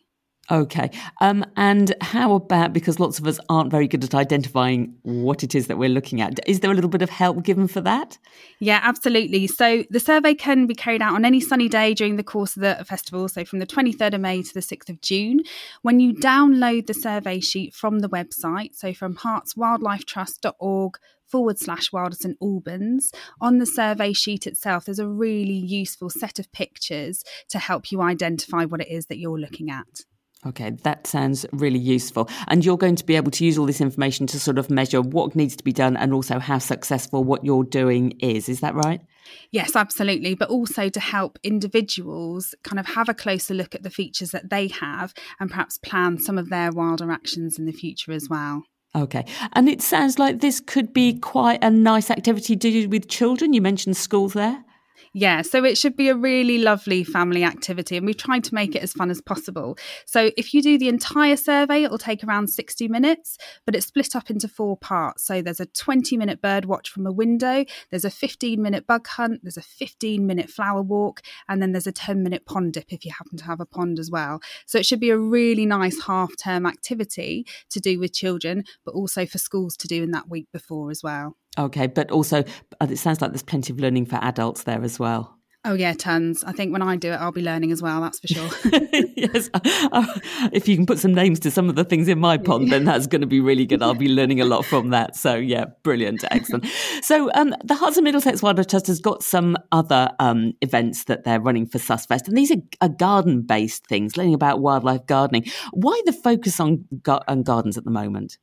Okay. 0.50 0.91
Um, 1.20 1.44
and 1.56 1.94
how 2.00 2.35
about 2.35 2.73
because 2.73 2.99
lots 2.99 3.20
of 3.20 3.26
us 3.26 3.38
aren't 3.49 3.70
very 3.70 3.87
good 3.87 4.02
at 4.02 4.14
identifying 4.14 4.97
what 5.02 5.44
it 5.44 5.55
is 5.55 5.69
that 5.69 5.79
we're 5.79 5.88
looking 5.88 6.20
at? 6.20 6.41
Is 6.47 6.61
there 6.61 6.73
a 6.73 6.75
little 6.75 6.91
bit 6.91 7.02
of 7.02 7.11
help 7.11 7.44
given 7.44 7.69
for 7.69 7.81
that? 7.82 8.19
Yeah, 8.58 8.81
absolutely. 8.82 9.47
So 9.47 9.85
the 9.91 10.00
survey 10.00 10.35
can 10.35 10.67
be 10.67 10.75
carried 10.75 11.02
out 11.02 11.14
on 11.14 11.25
any 11.25 11.41
sunny 11.41 11.69
day 11.69 11.94
during 11.94 12.17
the 12.17 12.25
course 12.25 12.56
of 12.56 12.62
the 12.62 12.85
festival, 12.85 13.29
so 13.29 13.44
from 13.44 13.61
the 13.61 13.67
23rd 13.67 14.14
of 14.14 14.20
May 14.20 14.43
to 14.43 14.55
the 14.55 14.61
6th 14.61 14.88
of 14.88 15.00
June. 15.00 15.41
When 15.82 16.00
you 16.00 16.14
download 16.14 16.87
the 16.87 16.94
survey 16.94 17.38
sheet 17.38 17.73
from 17.73 18.00
the 18.00 18.08
website, 18.08 18.75
so 18.75 18.93
from 18.93 19.17
hertswildlifetrust.org 19.17 20.99
forward 21.31 21.61
slash 21.61 21.93
Wilder 21.93 22.17
St 22.17 22.37
Albans. 22.43 23.12
On 23.41 23.58
the 23.58 23.67
survey 23.67 24.12
sheet 24.12 24.49
itself, 24.49 24.85
there's 24.85 24.99
a 24.99 25.06
really 25.06 25.53
useful 25.53 26.11
set 26.11 26.41
of 26.41 26.50
pictures 26.50 27.23
to 27.50 27.61
help 27.61 27.93
you 27.93 28.03
identify 28.03 28.64
what 28.64 28.81
it 28.81 28.88
is 28.91 29.06
that 29.06 29.19
you're 29.19 29.38
looking 29.38 29.70
at. 29.70 30.05
Okay, 30.47 30.71
that 30.71 31.07
sounds 31.07 31.45
really 31.53 31.79
useful. 31.79 32.29
And 32.49 32.65
you're 32.65 32.79
going 32.79 32.97
to 32.97 33.05
be 33.05 33.15
able 33.17 33.31
to 33.33 33.45
use 33.45 33.59
all 33.59 33.67
this 33.67 33.81
information 33.81 34.27
to 34.29 34.41
sort 34.41 34.57
of 34.57 34.71
measure 34.71 35.03
what 35.03 35.37
needs 35.37 35.55
to 35.57 35.65
be 35.65 35.73
done 35.73 35.99
and 35.99 36.15
also 36.15 36.39
how 36.39 36.59
successful 36.59 37.23
what 37.25 37.45
you're 37.45 37.65
doing 37.65 38.13
is. 38.21 38.49
Is 38.49 38.61
that 38.61 38.75
right? 38.75 39.03
Yes, 39.51 39.77
absolutely. 39.77 40.35
But 40.35 40.49
also 40.49 40.89
to 40.89 41.01
help 41.01 41.39
individuals 41.43 42.55
kind 42.65 42.81
of 42.81 42.87
have 42.87 43.11
a 43.11 43.15
closer 43.15 43.53
look 43.53 43.75
at 43.75 43.83
the 43.83 43.91
features 43.91 44.31
that 44.31 44.49
they 44.49 44.69
have 44.69 45.13
and 45.39 45.51
perhaps 45.51 45.77
plan 45.77 46.19
some 46.19 46.39
of 46.39 46.49
their 46.49 46.73
wilder 46.73 47.11
actions 47.11 47.59
in 47.59 47.67
the 47.67 47.73
future 47.73 48.13
as 48.13 48.29
well. 48.31 48.63
Okay. 48.95 49.27
And 49.53 49.69
it 49.69 49.83
sounds 49.83 50.19
like 50.19 50.41
this 50.41 50.59
could 50.59 50.93
be 50.93 51.19
quite 51.19 51.63
a 51.63 51.71
nice 51.71 52.11
activity 52.11 52.57
to 52.57 52.71
do 52.71 52.89
with 52.89 53.09
children. 53.09 53.53
You 53.53 53.61
mentioned 53.61 53.97
schools 53.97 54.33
there. 54.33 54.65
Yeah, 55.12 55.43
so 55.43 55.64
it 55.64 55.76
should 55.76 55.97
be 55.97 56.08
a 56.08 56.14
really 56.14 56.58
lovely 56.58 57.05
family 57.05 57.43
activity, 57.43 57.97
and 57.97 58.06
we've 58.06 58.17
tried 58.17 58.44
to 58.44 58.55
make 58.55 58.75
it 58.75 58.82
as 58.82 58.93
fun 58.93 59.11
as 59.11 59.20
possible. 59.20 59.76
So 60.06 60.31
if 60.37 60.55
you 60.55 60.62
do 60.62 60.79
the 60.79 60.88
entire 60.88 61.37
survey, 61.37 61.82
it 61.82 61.91
will 61.91 61.99
take 61.99 62.23
around 62.23 62.49
60 62.49 62.88
minutes, 62.88 63.37
but 63.67 63.75
it's 63.75 63.87
split 63.87 64.14
up 64.14 64.31
into 64.31 64.49
four 64.49 64.76
parts. 64.76 65.25
So 65.25 65.43
there's 65.43 65.61
a 65.61 65.67
20 65.67 66.17
minute 66.17 66.41
bird 66.41 66.64
watch 66.64 66.91
from 66.91 67.06
a 67.06 67.12
window, 67.12 67.64
there's 67.91 68.05
a 68.05 68.11
15 68.11 68.62
minute 68.62 68.87
bug 68.87 69.06
hunt, 69.06 69.41
there's 69.43 69.56
a 69.56 69.62
15 69.62 70.26
minute 70.26 70.50
flower 70.50 70.82
walk, 70.82 71.20
and 71.49 71.61
then 71.61 71.73
there's 71.73 71.87
a 71.87 71.93
10 71.93 72.23
minute 72.23 72.46
pond 72.46 72.75
dip 72.75 72.93
if 72.93 73.05
you 73.05 73.12
happen 73.17 73.37
to 73.38 73.44
have 73.44 73.61
a 73.61 73.67
pond 73.67 73.99
as 73.99 74.11
well. 74.11 74.41
So 74.67 74.79
it 74.79 74.87
should 74.87 75.00
be 75.00 75.11
a 75.11 75.19
really 75.19 75.67
nice 75.67 76.03
half 76.03 76.37
term 76.37 76.67
activity 76.67 77.46
to 77.70 77.81
do 77.81 77.99
with 77.99 78.12
children, 78.12 78.64
but 78.85 78.94
also 78.94 79.26
for 79.26 79.38
schools 79.38 79.76
to 79.79 79.88
do 79.88 80.03
in 80.03 80.12
that 80.12 80.29
week 80.29 80.46
before 80.53 80.91
as 80.91 81.03
well. 81.03 81.37
Okay, 81.58 81.87
but 81.87 82.11
also 82.11 82.44
uh, 82.81 82.87
it 82.88 82.99
sounds 82.99 83.20
like 83.20 83.32
there's 83.32 83.43
plenty 83.43 83.73
of 83.73 83.81
learning 83.81 84.06
for 84.06 84.17
adults 84.17 84.62
there 84.64 84.82
as 84.82 84.99
well. 84.99 85.41
Oh 85.62 85.75
yeah, 85.75 85.93
tons. 85.93 86.43
I 86.43 86.52
think 86.52 86.73
when 86.73 86.81
I 86.81 86.97
do 86.97 87.12
it, 87.12 87.17
I'll 87.17 87.32
be 87.32 87.43
learning 87.43 87.70
as 87.70 87.82
well. 87.82 88.00
That's 88.00 88.19
for 88.19 88.29
sure. 88.29 88.49
yes, 89.14 89.50
uh, 89.52 90.06
if 90.55 90.67
you 90.67 90.75
can 90.75 90.87
put 90.87 90.99
some 90.99 91.12
names 91.12 91.38
to 91.41 91.50
some 91.50 91.69
of 91.69 91.75
the 91.75 91.85
things 91.85 92.08
in 92.08 92.19
my 92.19 92.38
pond, 92.38 92.73
then 92.73 92.85
that's 92.85 93.06
going 93.06 93.20
to 93.20 93.26
be 93.26 93.41
really 93.41 93.67
good. 93.67 93.82
I'll 93.82 93.93
be 93.93 94.08
learning 94.08 94.41
a 94.41 94.47
lot 94.47 94.64
from 94.64 94.88
that. 94.91 95.17
So 95.17 95.35
yeah, 95.35 95.67
brilliant, 95.82 96.25
excellent. 96.31 96.64
so 97.02 97.31
um, 97.35 97.50
the 97.62 97.75
Herts 97.75 97.96
and 97.96 98.05
Middlesex 98.05 98.43
Wildlife 98.43 98.69
Trust 98.69 98.87
has 98.87 99.00
got 99.00 99.23
some 99.23 99.58
other 99.70 100.08
um, 100.19 100.55
events 100.62 101.05
that 101.05 101.25
they're 101.25 101.41
running 101.41 101.67
for 101.67 101.76
SustFest, 101.76 102.26
and 102.26 102.38
these 102.38 102.50
are, 102.50 102.62
are 102.81 102.88
garden-based 102.88 103.87
things, 103.87 104.17
learning 104.17 104.35
about 104.35 104.61
wildlife 104.61 105.05
gardening. 105.05 105.44
Why 105.73 106.00
the 106.06 106.14
focus 106.14 106.58
on, 106.58 106.87
on 107.29 107.43
gardens 107.43 107.76
at 107.76 107.85
the 107.85 107.91
moment? 107.91 108.38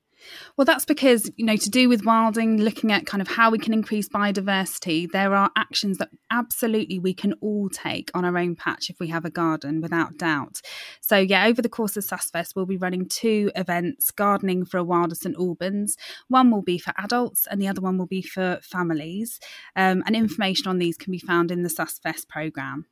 Well, 0.56 0.66
that's 0.66 0.86
because, 0.86 1.32
you 1.36 1.46
know, 1.46 1.56
to 1.56 1.70
do 1.70 1.88
with 1.90 2.06
wilding, 2.06 2.58
looking 2.58 2.92
at 2.92 3.06
kind 3.06 3.22
of 3.22 3.28
how 3.28 3.50
we 3.52 3.60
can 3.60 3.74
increase 3.74 4.10
biodiversity, 4.10 5.10
there 5.12 5.36
are 5.36 5.52
actions 5.56 5.98
that 5.98 6.10
absolutely 6.32 7.00
we 7.00 7.14
can 7.14 7.34
all 7.42 7.70
take 7.70 8.10
on 8.14 8.26
our 8.26 8.38
own 8.38 8.56
patch 8.56 8.90
if 8.90 9.00
we 9.00 9.08
have 9.10 9.26
a 9.26 9.30
garden, 9.30 9.82
without 9.82 10.18
doubt. 10.18 10.62
So, 11.02 11.18
yeah, 11.18 11.46
over 11.46 11.62
the 11.62 11.70
course 11.70 11.96
of 11.98 12.04
SustFest, 12.04 12.56
we'll 12.56 12.66
be 12.66 12.78
running 12.78 13.08
two 13.08 13.52
events 13.56 14.12
gardening 14.12 14.66
for 14.66 14.78
a 14.78 14.84
wilder 14.84 15.16
St 15.16 15.36
Albans. 15.38 15.98
One 16.28 16.52
will 16.52 16.64
be 16.64 16.78
for 16.78 16.94
adults 16.98 17.48
and 17.50 17.62
the 17.62 17.68
other 17.68 17.82
one 17.82 17.98
will 17.98 18.08
be 18.08 18.22
for 18.22 18.60
families. 18.62 19.40
Um, 19.76 20.04
and 20.06 20.16
information 20.16 20.68
on 20.68 20.80
these 20.80 20.98
can 20.98 21.12
be 21.12 21.20
found 21.20 21.52
in 21.52 21.64
the 21.64 21.70
SustFest 21.70 22.28
programme. 22.28 22.86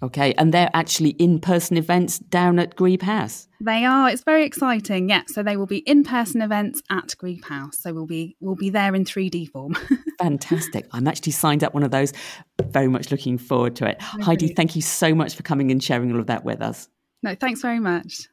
Okay, 0.00 0.32
and 0.34 0.54
they're 0.54 0.70
actually 0.74 1.10
in 1.10 1.40
person 1.40 1.76
events 1.76 2.18
down 2.18 2.58
at 2.58 2.76
Grebe 2.76 3.02
House. 3.02 3.48
They 3.60 3.84
are. 3.84 4.08
It's 4.08 4.22
very 4.22 4.44
exciting. 4.44 5.08
Yeah, 5.08 5.22
so 5.26 5.42
they 5.42 5.56
will 5.56 5.66
be 5.66 5.78
in 5.78 6.04
person 6.04 6.40
events 6.40 6.80
at 6.90 7.16
Grebe 7.18 7.44
House. 7.44 7.78
So 7.78 7.92
we'll 7.92 8.06
be 8.06 8.36
we'll 8.40 8.54
be 8.54 8.70
there 8.70 8.94
in 8.94 9.04
3D 9.04 9.50
form. 9.50 9.76
Fantastic. 10.18 10.86
I'm 10.92 11.08
actually 11.08 11.32
signed 11.32 11.64
up 11.64 11.74
one 11.74 11.82
of 11.82 11.90
those. 11.90 12.12
Very 12.62 12.88
much 12.88 13.10
looking 13.10 13.38
forward 13.38 13.74
to 13.76 13.86
it. 13.86 14.00
Heidi, 14.00 14.48
thank 14.48 14.76
you 14.76 14.82
so 14.82 15.14
much 15.14 15.34
for 15.34 15.42
coming 15.42 15.70
and 15.72 15.82
sharing 15.82 16.12
all 16.12 16.20
of 16.20 16.26
that 16.26 16.44
with 16.44 16.62
us. 16.62 16.88
No, 17.22 17.34
thanks 17.34 17.60
very 17.60 17.80
much. 17.80 18.28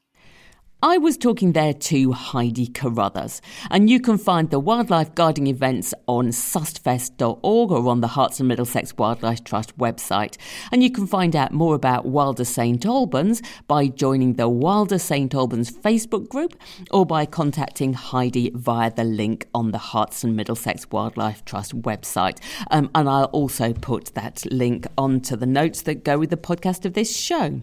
I 0.84 0.98
was 0.98 1.18
talking 1.18 1.54
there 1.54 1.74
to 1.74 2.12
Heidi 2.12 2.68
Carruthers, 2.68 3.42
and 3.72 3.90
you 3.90 4.00
can 4.00 4.18
find 4.18 4.50
the 4.50 4.60
wildlife 4.60 5.16
guarding 5.16 5.48
events 5.48 5.94
on 6.06 6.28
sustfest.org 6.28 7.72
or 7.72 7.88
on 7.88 8.02
the 8.02 8.10
Herts 8.10 8.40
and 8.40 8.50
Middlesex 8.50 8.96
Wildlife 8.98 9.44
Trust 9.44 9.76
website. 9.78 10.38
And 10.72 10.84
you 10.84 10.92
can 10.92 11.08
find 11.08 11.36
out 11.36 11.54
more 11.54 11.76
about 11.76 12.06
Wilder 12.06 12.44
St 12.44 12.86
Albans 12.86 13.42
by 13.68 13.88
joining 13.88 14.34
the 14.34 14.50
Wilder 14.50 15.00
St 15.00 15.34
Albans 15.34 15.72
Facebook 15.72 16.28
group 16.28 16.56
or 16.92 17.06
by 17.06 17.26
contacting 17.26 17.94
Heidi 17.94 18.52
via 18.54 18.92
the 18.92 19.06
link 19.06 19.48
on 19.56 19.72
the 19.72 19.80
Herts 19.80 20.24
and 20.26 20.36
Middlesex 20.36 20.86
Wildlife 20.92 21.46
Trust 21.46 21.82
website. 21.82 22.40
Um, 22.70 22.92
and 22.94 23.10
I'll 23.10 23.26
also 23.26 23.72
put 23.74 24.14
that 24.14 24.44
link 24.52 24.88
onto 24.98 25.38
the 25.38 25.48
notes 25.48 25.82
that 25.84 26.04
go 26.04 26.20
with 26.20 26.30
the 26.30 26.38
podcast 26.38 26.86
of 26.86 26.94
this 26.94 27.18
show. 27.18 27.62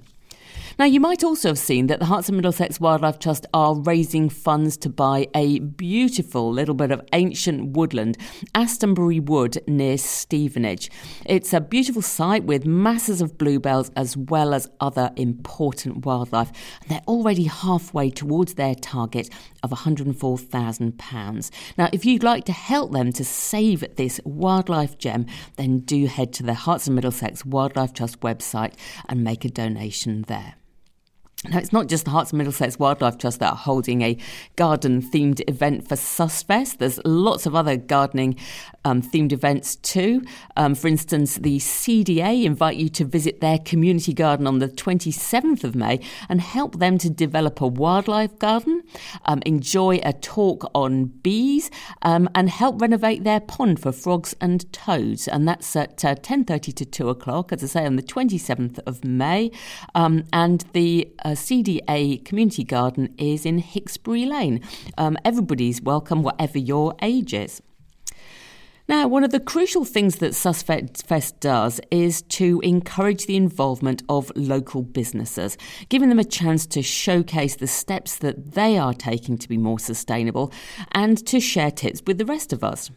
Now, 0.79 0.87
you 0.87 1.01
might 1.01 1.23
also 1.23 1.49
have 1.49 1.59
seen 1.59 1.89
that 1.89 2.01
the 2.01 2.07
Herts 2.07 2.29
and 2.29 2.37
Middlesex 2.37 2.81
Wildlife 2.81 3.19
Trust 3.19 3.47
are 3.53 3.75
raising 3.75 4.31
funds 4.31 4.79
to 4.79 4.89
buy 4.89 5.29
a 5.35 5.59
beautiful 5.59 6.51
little 6.51 6.75
bit 6.75 6.91
of 6.91 7.03
ancient 7.13 7.77
woodland, 7.77 8.17
Astonbury 8.55 9.21
Wood, 9.21 9.63
near 9.67 9.99
Stevenage. 9.99 10.91
It's 11.27 11.53
a 11.53 11.61
beautiful 11.61 12.01
site 12.01 12.45
with 12.45 12.65
masses 12.65 13.21
of 13.21 13.37
bluebells 13.37 13.91
as 13.97 14.17
well 14.17 14.55
as 14.55 14.71
other 14.81 15.11
important 15.17 16.07
wildlife. 16.07 16.51
They're 16.89 17.03
already 17.07 17.45
halfway 17.45 18.09
towards 18.09 18.55
their 18.55 18.75
target 18.75 19.29
of 19.63 19.71
£104,000. 19.71 21.51
Now, 21.77 21.91
if 21.93 22.07
you'd 22.07 22.23
like 22.23 22.45
to 22.47 22.53
help 22.53 22.93
them 22.93 23.13
to 23.13 23.25
save 23.25 23.85
this 23.97 24.21
wildlife 24.25 24.97
gem, 24.97 25.27
then 25.57 25.81
do 25.81 26.07
head 26.07 26.33
to 26.35 26.43
the 26.43 26.55
Herts 26.55 26.87
and 26.87 26.97
Middlesex 26.97 27.45
Wildlife 27.45 27.93
Trust 27.93 28.21
website 28.21 28.73
and 29.09 29.23
make 29.23 29.45
a 29.45 29.51
donation 29.51 30.23
there. 30.29 30.55
Now, 31.49 31.59
it's 31.59 31.73
not 31.73 31.89
just 31.89 32.05
the 32.05 32.13
Herts 32.13 32.31
and 32.31 32.39
Middlesex 32.39 32.79
Wildlife 32.79 33.19
Trust 33.19 33.41
that 33.41 33.51
are 33.51 33.57
holding 33.57 34.03
a 34.03 34.17
garden 34.55 35.03
themed 35.03 35.43
event 35.49 35.89
for 35.89 35.97
SustFest. 35.97 36.79
There's 36.79 37.01
lots 37.05 37.47
of 37.47 37.57
other 37.57 37.77
gardening 37.77 38.37
um, 38.85 39.03
themed 39.03 39.33
events 39.33 39.77
too. 39.77 40.23
Um, 40.57 40.75
for 40.75 40.89
instance, 40.89 41.37
the 41.37 41.59
CDA 41.59 42.45
invite 42.45 42.77
you 42.77 42.89
to 42.91 43.05
visit 43.05 43.41
their 43.41 43.59
community 43.59 44.13
garden 44.13 44.47
on 44.47 44.59
the 44.59 44.69
27th 44.69 45.65
of 45.65 45.75
May 45.75 46.01
and 46.29 46.41
help 46.41 46.79
them 46.79 46.99
to 46.99 47.11
develop 47.11 47.61
a 47.61 47.67
wildlife 47.67 48.39
garden, 48.39 48.83
um, 49.25 49.43
enjoy 49.47 50.01
a 50.03 50.13
talk 50.13 50.71
on 50.75 51.07
bees, 51.07 51.71
um, 52.03 52.29
and 52.35 52.51
help 52.51 52.81
renovate 52.81 53.25
their 53.25 53.41
pond 53.41 53.81
for 53.81 53.93
frogs 53.93 54.35
and 54.41 54.71
toads. 54.73 55.29
And 55.29 55.47
that's 55.47 55.75
at 55.77 56.05
uh, 56.05 56.15
10:30 56.15 56.75
to 56.75 56.85
2 56.85 57.09
o'clock, 57.09 57.53
as 57.53 57.63
I 57.63 57.67
say, 57.67 57.87
on 57.87 57.97
the 57.97 58.03
27th 58.03 58.79
of 58.87 59.05
May. 59.05 59.51
Um, 59.95 60.25
and 60.33 60.65
the 60.73 61.13
uh, 61.25 61.31
CDA 61.31 62.25
community 62.25 62.65
garden 62.65 63.15
is 63.19 63.47
in 63.47 63.63
Hixberry 63.63 64.27
Lane. 64.27 64.61
Um, 64.99 65.17
everybody's 65.25 65.81
welcome, 65.83 66.23
whatever 66.23 66.59
your 66.59 66.95
age 67.03 67.35
is. 67.35 67.63
Now, 68.89 69.07
one 69.07 69.23
of 69.23 69.31
the 69.31 69.39
crucial 69.39 69.85
things 69.85 70.17
that 70.17 70.33
SustFest 70.33 71.39
does 71.39 71.81
is 71.91 72.23
to 72.23 72.61
encourage 72.65 73.27
the 73.27 73.37
involvement 73.37 74.03
of 74.09 74.33
local 74.35 74.83
businesses, 74.83 75.57
giving 75.89 76.09
them 76.09 76.19
a 76.19 76.25
chance 76.25 76.67
to 76.67 76.83
showcase 76.83 77.55
the 77.55 77.69
steps 77.69 78.17
that 78.19 78.53
they 78.53 78.77
are 78.77 78.93
taking 78.93 79.39
to 79.39 79.49
be 79.49 79.57
more 79.57 79.79
sustainable 79.79 80.53
and 80.91 81.25
to 81.27 81.39
share 81.39 81.71
tips 81.71 82.03
with 82.07 82.19
the 82.19 82.27
rest 82.27 82.53
of 82.53 82.65
us. 82.65 82.91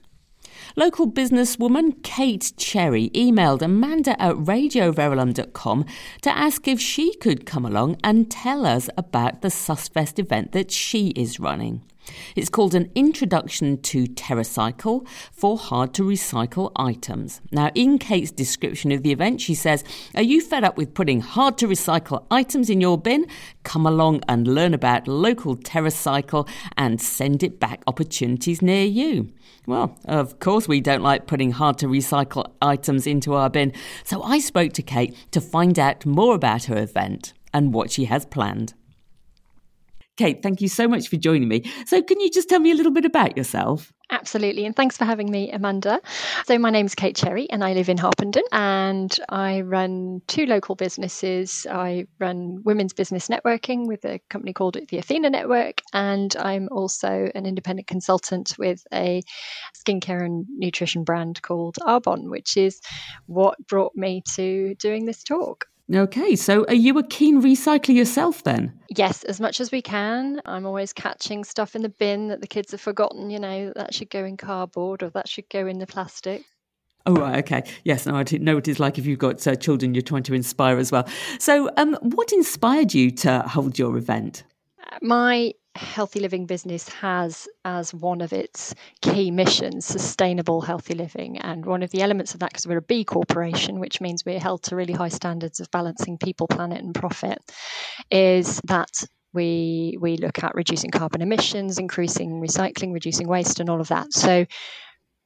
Local 0.75 1.09
businesswoman 1.09 2.01
Kate 2.01 2.51
Cherry 2.57 3.09
emailed 3.11 3.61
Amanda 3.61 4.19
at 4.21 4.35
radioverulam.com 4.35 5.85
to 6.21 6.37
ask 6.37 6.67
if 6.67 6.79
she 6.79 7.15
could 7.15 7.45
come 7.45 7.65
along 7.65 7.97
and 8.03 8.31
tell 8.31 8.65
us 8.65 8.89
about 8.97 9.41
the 9.41 9.49
SustFest 9.49 10.17
event 10.17 10.51
that 10.53 10.71
she 10.71 11.09
is 11.09 11.39
running. 11.39 11.83
It's 12.35 12.49
called 12.49 12.75
an 12.75 12.91
Introduction 12.95 13.81
to 13.81 14.05
TerraCycle 14.05 15.07
for 15.31 15.57
hard 15.57 15.93
to 15.95 16.03
recycle 16.03 16.71
items. 16.75 17.41
Now, 17.51 17.71
in 17.75 17.97
Kate's 17.97 18.31
description 18.31 18.91
of 18.91 19.03
the 19.03 19.11
event, 19.11 19.41
she 19.41 19.55
says, 19.55 19.83
Are 20.15 20.21
you 20.21 20.41
fed 20.41 20.63
up 20.63 20.77
with 20.77 20.93
putting 20.93 21.21
hard 21.21 21.57
to 21.59 21.67
recycle 21.67 22.25
items 22.29 22.69
in 22.69 22.81
your 22.81 22.97
bin? 22.97 23.27
Come 23.63 23.85
along 23.85 24.21
and 24.27 24.47
learn 24.47 24.73
about 24.73 25.07
local 25.07 25.55
TerraCycle 25.55 26.47
and 26.77 27.01
send 27.01 27.43
it 27.43 27.59
back 27.59 27.83
opportunities 27.87 28.61
near 28.61 28.85
you. 28.85 29.31
Well, 29.65 29.97
of 30.05 30.39
course, 30.39 30.67
we 30.67 30.81
don't 30.81 31.01
like 31.01 31.27
putting 31.27 31.51
hard 31.51 31.77
to 31.79 31.87
recycle 31.87 32.51
items 32.61 33.07
into 33.07 33.33
our 33.33 33.49
bin, 33.49 33.73
so 34.03 34.21
I 34.21 34.39
spoke 34.39 34.73
to 34.73 34.83
Kate 34.83 35.15
to 35.31 35.41
find 35.41 35.79
out 35.79 36.05
more 36.05 36.35
about 36.35 36.65
her 36.65 36.77
event 36.77 37.33
and 37.53 37.73
what 37.73 37.89
she 37.89 38.05
has 38.05 38.25
planned. 38.25 38.73
Kate, 40.17 40.41
thank 40.41 40.61
you 40.61 40.69
so 40.69 40.87
much 40.87 41.09
for 41.09 41.17
joining 41.17 41.49
me. 41.49 41.63
So, 41.85 42.01
can 42.01 42.19
you 42.21 42.31
just 42.31 42.47
tell 42.47 42.59
me 42.59 42.71
a 42.71 42.75
little 42.75 42.93
bit 42.93 43.03
about 43.03 43.35
yourself? 43.35 43.91
Absolutely, 44.11 44.65
and 44.65 44.73
thanks 44.73 44.95
for 44.95 45.03
having 45.03 45.29
me, 45.29 45.51
Amanda. 45.51 45.99
So, 46.45 46.57
my 46.57 46.69
name 46.69 46.85
is 46.85 46.95
Kate 46.95 47.17
Cherry, 47.17 47.49
and 47.49 47.65
I 47.65 47.73
live 47.73 47.89
in 47.89 47.97
Harpenden, 47.97 48.43
and 48.53 49.17
I 49.27 49.61
run 49.61 50.21
two 50.27 50.45
local 50.45 50.75
businesses. 50.75 51.67
I 51.69 52.07
run 52.17 52.61
women's 52.63 52.93
business 52.93 53.27
networking 53.27 53.87
with 53.87 54.05
a 54.05 54.21
company 54.29 54.53
called 54.53 54.77
the 54.87 54.97
Athena 54.97 55.31
Network, 55.31 55.81
and 55.91 56.33
I'm 56.37 56.69
also 56.71 57.29
an 57.35 57.45
independent 57.45 57.87
consultant 57.87 58.55
with 58.57 58.87
a 58.93 59.21
skincare 59.75 60.25
and 60.25 60.45
nutrition 60.49 61.03
brand 61.03 61.41
called 61.41 61.75
Arbonne, 61.81 62.29
which 62.29 62.55
is 62.55 62.79
what 63.25 63.57
brought 63.67 63.95
me 63.95 64.23
to 64.35 64.75
doing 64.75 65.05
this 65.05 65.23
talk. 65.23 65.65
Okay, 65.93 66.35
so 66.35 66.65
are 66.65 66.73
you 66.73 66.97
a 66.97 67.03
keen 67.03 67.43
recycler 67.43 67.93
yourself 67.93 68.43
then? 68.43 68.73
Yes, 68.89 69.23
as 69.23 69.39
much 69.39 69.59
as 69.61 69.71
we 69.71 69.83
can. 69.83 70.41
I'm 70.45 70.65
always 70.65 70.93
catching 70.93 71.43
stuff 71.43 71.75
in 71.75 71.83
the 71.83 71.89
bin 71.89 72.29
that 72.29 72.41
the 72.41 72.47
kids 72.47 72.71
have 72.71 72.81
forgotten, 72.81 73.29
you 73.29 73.37
know, 73.39 73.71
that 73.75 73.93
should 73.93 74.09
go 74.09 74.25
in 74.25 74.35
cardboard 74.35 75.03
or 75.03 75.09
that 75.11 75.27
should 75.27 75.47
go 75.49 75.67
in 75.67 75.77
the 75.77 75.85
plastic. 75.85 76.43
Oh, 77.05 77.13
right, 77.13 77.37
okay. 77.43 77.63
Yes, 77.83 78.07
no, 78.07 78.15
I 78.15 78.25
know 78.39 78.55
what 78.55 78.67
it's 78.67 78.79
like 78.79 78.97
if 78.97 79.05
you've 79.05 79.19
got 79.19 79.45
uh, 79.45 79.55
children 79.55 79.93
you're 79.93 80.01
trying 80.01 80.23
to 80.23 80.33
inspire 80.33 80.77
as 80.79 80.91
well. 80.91 81.07
So, 81.37 81.69
um, 81.77 81.95
what 82.01 82.31
inspired 82.33 82.95
you 82.95 83.11
to 83.11 83.41
hold 83.41 83.77
your 83.77 83.95
event? 83.95 84.43
My 85.03 85.53
healthy 85.75 86.19
living 86.19 86.45
business 86.45 86.87
has 86.89 87.47
as 87.65 87.93
one 87.93 88.21
of 88.21 88.31
its 88.33 88.73
key 89.01 89.29
missions 89.31 89.85
sustainable 89.85 90.61
healthy 90.61 90.93
living. 90.93 91.37
And 91.39 91.65
one 91.65 91.83
of 91.83 91.91
the 91.91 92.01
elements 92.01 92.33
of 92.33 92.39
that 92.39 92.51
because 92.51 92.67
we're 92.67 92.77
a 92.77 92.81
b 92.81 93.03
corporation 93.03 93.79
which 93.79 94.01
means 94.01 94.23
we're 94.25 94.39
held 94.39 94.63
to 94.63 94.75
really 94.75 94.93
high 94.93 95.09
standards 95.09 95.59
of 95.59 95.69
balancing 95.71 96.17
people 96.17 96.47
planet 96.47 96.81
and 96.81 96.95
profit 96.95 97.39
is 98.09 98.61
that 98.65 99.03
we 99.33 99.97
we 99.99 100.17
look 100.17 100.43
at 100.43 100.55
reducing 100.55 100.91
carbon 100.91 101.21
emissions 101.21 101.77
increasing 101.77 102.41
recycling 102.41 102.93
reducing 102.93 103.27
waste 103.27 103.59
and 103.59 103.69
all 103.69 103.81
of 103.81 103.89
that. 103.89 104.13
So 104.13 104.45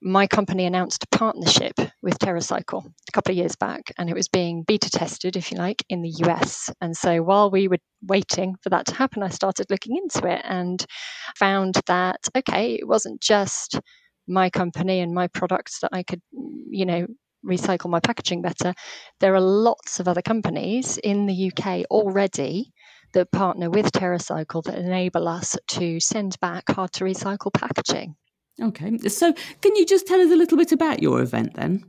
my 0.01 0.27
company 0.27 0.65
announced 0.65 1.03
a 1.03 1.17
partnership 1.17 1.73
with 2.01 2.19
TerraCycle 2.19 2.85
a 2.85 3.11
couple 3.11 3.31
of 3.31 3.37
years 3.37 3.55
back, 3.55 3.91
and 3.97 4.09
it 4.09 4.15
was 4.15 4.29
being 4.29 4.63
beta 4.63 4.89
tested, 4.89 5.35
if 5.35 5.51
you 5.51 5.57
like, 5.57 5.83
in 5.89 6.01
the 6.01 6.13
US. 6.25 6.69
And 6.81 6.95
so 6.95 7.21
while 7.21 7.51
we 7.51 7.67
were 7.67 7.79
waiting 8.01 8.55
for 8.61 8.69
that 8.69 8.85
to 8.87 8.95
happen, 8.95 9.23
I 9.23 9.29
started 9.29 9.67
looking 9.69 9.97
into 9.97 10.27
it 10.27 10.41
and 10.45 10.85
found 11.37 11.81
that, 11.87 12.19
okay, 12.37 12.75
it 12.75 12.87
wasn't 12.87 13.21
just 13.21 13.79
my 14.27 14.49
company 14.49 14.99
and 14.99 15.13
my 15.13 15.27
products 15.27 15.79
that 15.81 15.89
I 15.91 16.03
could, 16.03 16.21
you 16.31 16.85
know, 16.85 17.05
recycle 17.45 17.89
my 17.89 17.99
packaging 17.99 18.41
better. 18.41 18.73
There 19.19 19.35
are 19.35 19.41
lots 19.41 19.99
of 19.99 20.07
other 20.07 20.21
companies 20.21 20.97
in 20.97 21.25
the 21.25 21.51
UK 21.51 21.85
already 21.89 22.71
that 23.13 23.31
partner 23.31 23.69
with 23.69 23.91
TerraCycle 23.91 24.63
that 24.63 24.77
enable 24.77 25.27
us 25.27 25.57
to 25.69 25.99
send 25.99 26.39
back 26.39 26.69
hard 26.69 26.93
to 26.93 27.03
recycle 27.03 27.51
packaging. 27.53 28.15
Okay. 28.61 28.97
So, 29.09 29.33
can 29.61 29.75
you 29.75 29.85
just 29.85 30.07
tell 30.07 30.19
us 30.19 30.31
a 30.31 30.35
little 30.35 30.57
bit 30.57 30.71
about 30.71 31.01
your 31.01 31.21
event 31.21 31.55
then? 31.55 31.85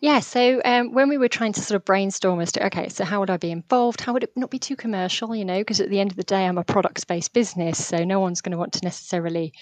Yeah, 0.00 0.18
so 0.18 0.60
um, 0.64 0.92
when 0.92 1.08
we 1.08 1.16
were 1.16 1.28
trying 1.28 1.52
to 1.52 1.60
sort 1.60 1.76
of 1.76 1.84
brainstorm 1.84 2.40
as 2.40 2.50
to, 2.52 2.66
okay, 2.66 2.88
so 2.88 3.04
how 3.04 3.20
would 3.20 3.30
I 3.30 3.36
be 3.36 3.52
involved? 3.52 4.00
How 4.00 4.12
would 4.12 4.24
it 4.24 4.32
not 4.36 4.50
be 4.50 4.58
too 4.58 4.74
commercial, 4.74 5.34
you 5.34 5.44
know? 5.44 5.58
Because 5.58 5.80
at 5.80 5.90
the 5.90 6.00
end 6.00 6.10
of 6.10 6.16
the 6.16 6.24
day, 6.24 6.44
I'm 6.44 6.58
a 6.58 6.64
products 6.64 7.04
based 7.04 7.32
business, 7.32 7.84
so 7.84 8.02
no 8.02 8.18
one's 8.18 8.40
going 8.40 8.50
to 8.50 8.58
want 8.58 8.72
to 8.72 8.84
necessarily 8.84 9.52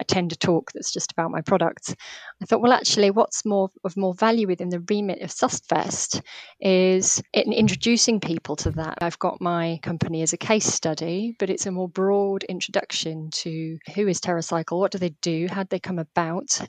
attend 0.00 0.32
a 0.32 0.36
talk 0.36 0.72
that's 0.72 0.92
just 0.92 1.12
about 1.12 1.30
my 1.30 1.40
products. 1.40 1.94
I 2.40 2.44
thought, 2.44 2.60
well, 2.60 2.72
actually, 2.72 3.10
what's 3.10 3.44
more 3.44 3.70
of 3.84 3.96
more 3.96 4.14
value 4.14 4.46
within 4.46 4.68
the 4.68 4.84
remit 4.88 5.22
of 5.22 5.30
Sustfest 5.30 6.22
is 6.60 7.22
in 7.32 7.52
introducing 7.52 8.20
people 8.20 8.56
to 8.56 8.70
that. 8.72 8.98
I've 9.00 9.18
got 9.18 9.40
my 9.40 9.80
company 9.82 10.22
as 10.22 10.32
a 10.32 10.38
case 10.38 10.66
study, 10.66 11.34
but 11.38 11.50
it's 11.50 11.66
a 11.66 11.72
more 11.72 11.88
broad 11.88 12.44
introduction 12.44 13.30
to 13.30 13.78
who 13.94 14.06
is 14.06 14.20
TerraCycle, 14.20 14.78
what 14.78 14.92
do 14.92 14.98
they 14.98 15.14
do, 15.22 15.48
how 15.50 15.62
did 15.62 15.70
they 15.70 15.80
come 15.80 15.98
about, 15.98 16.60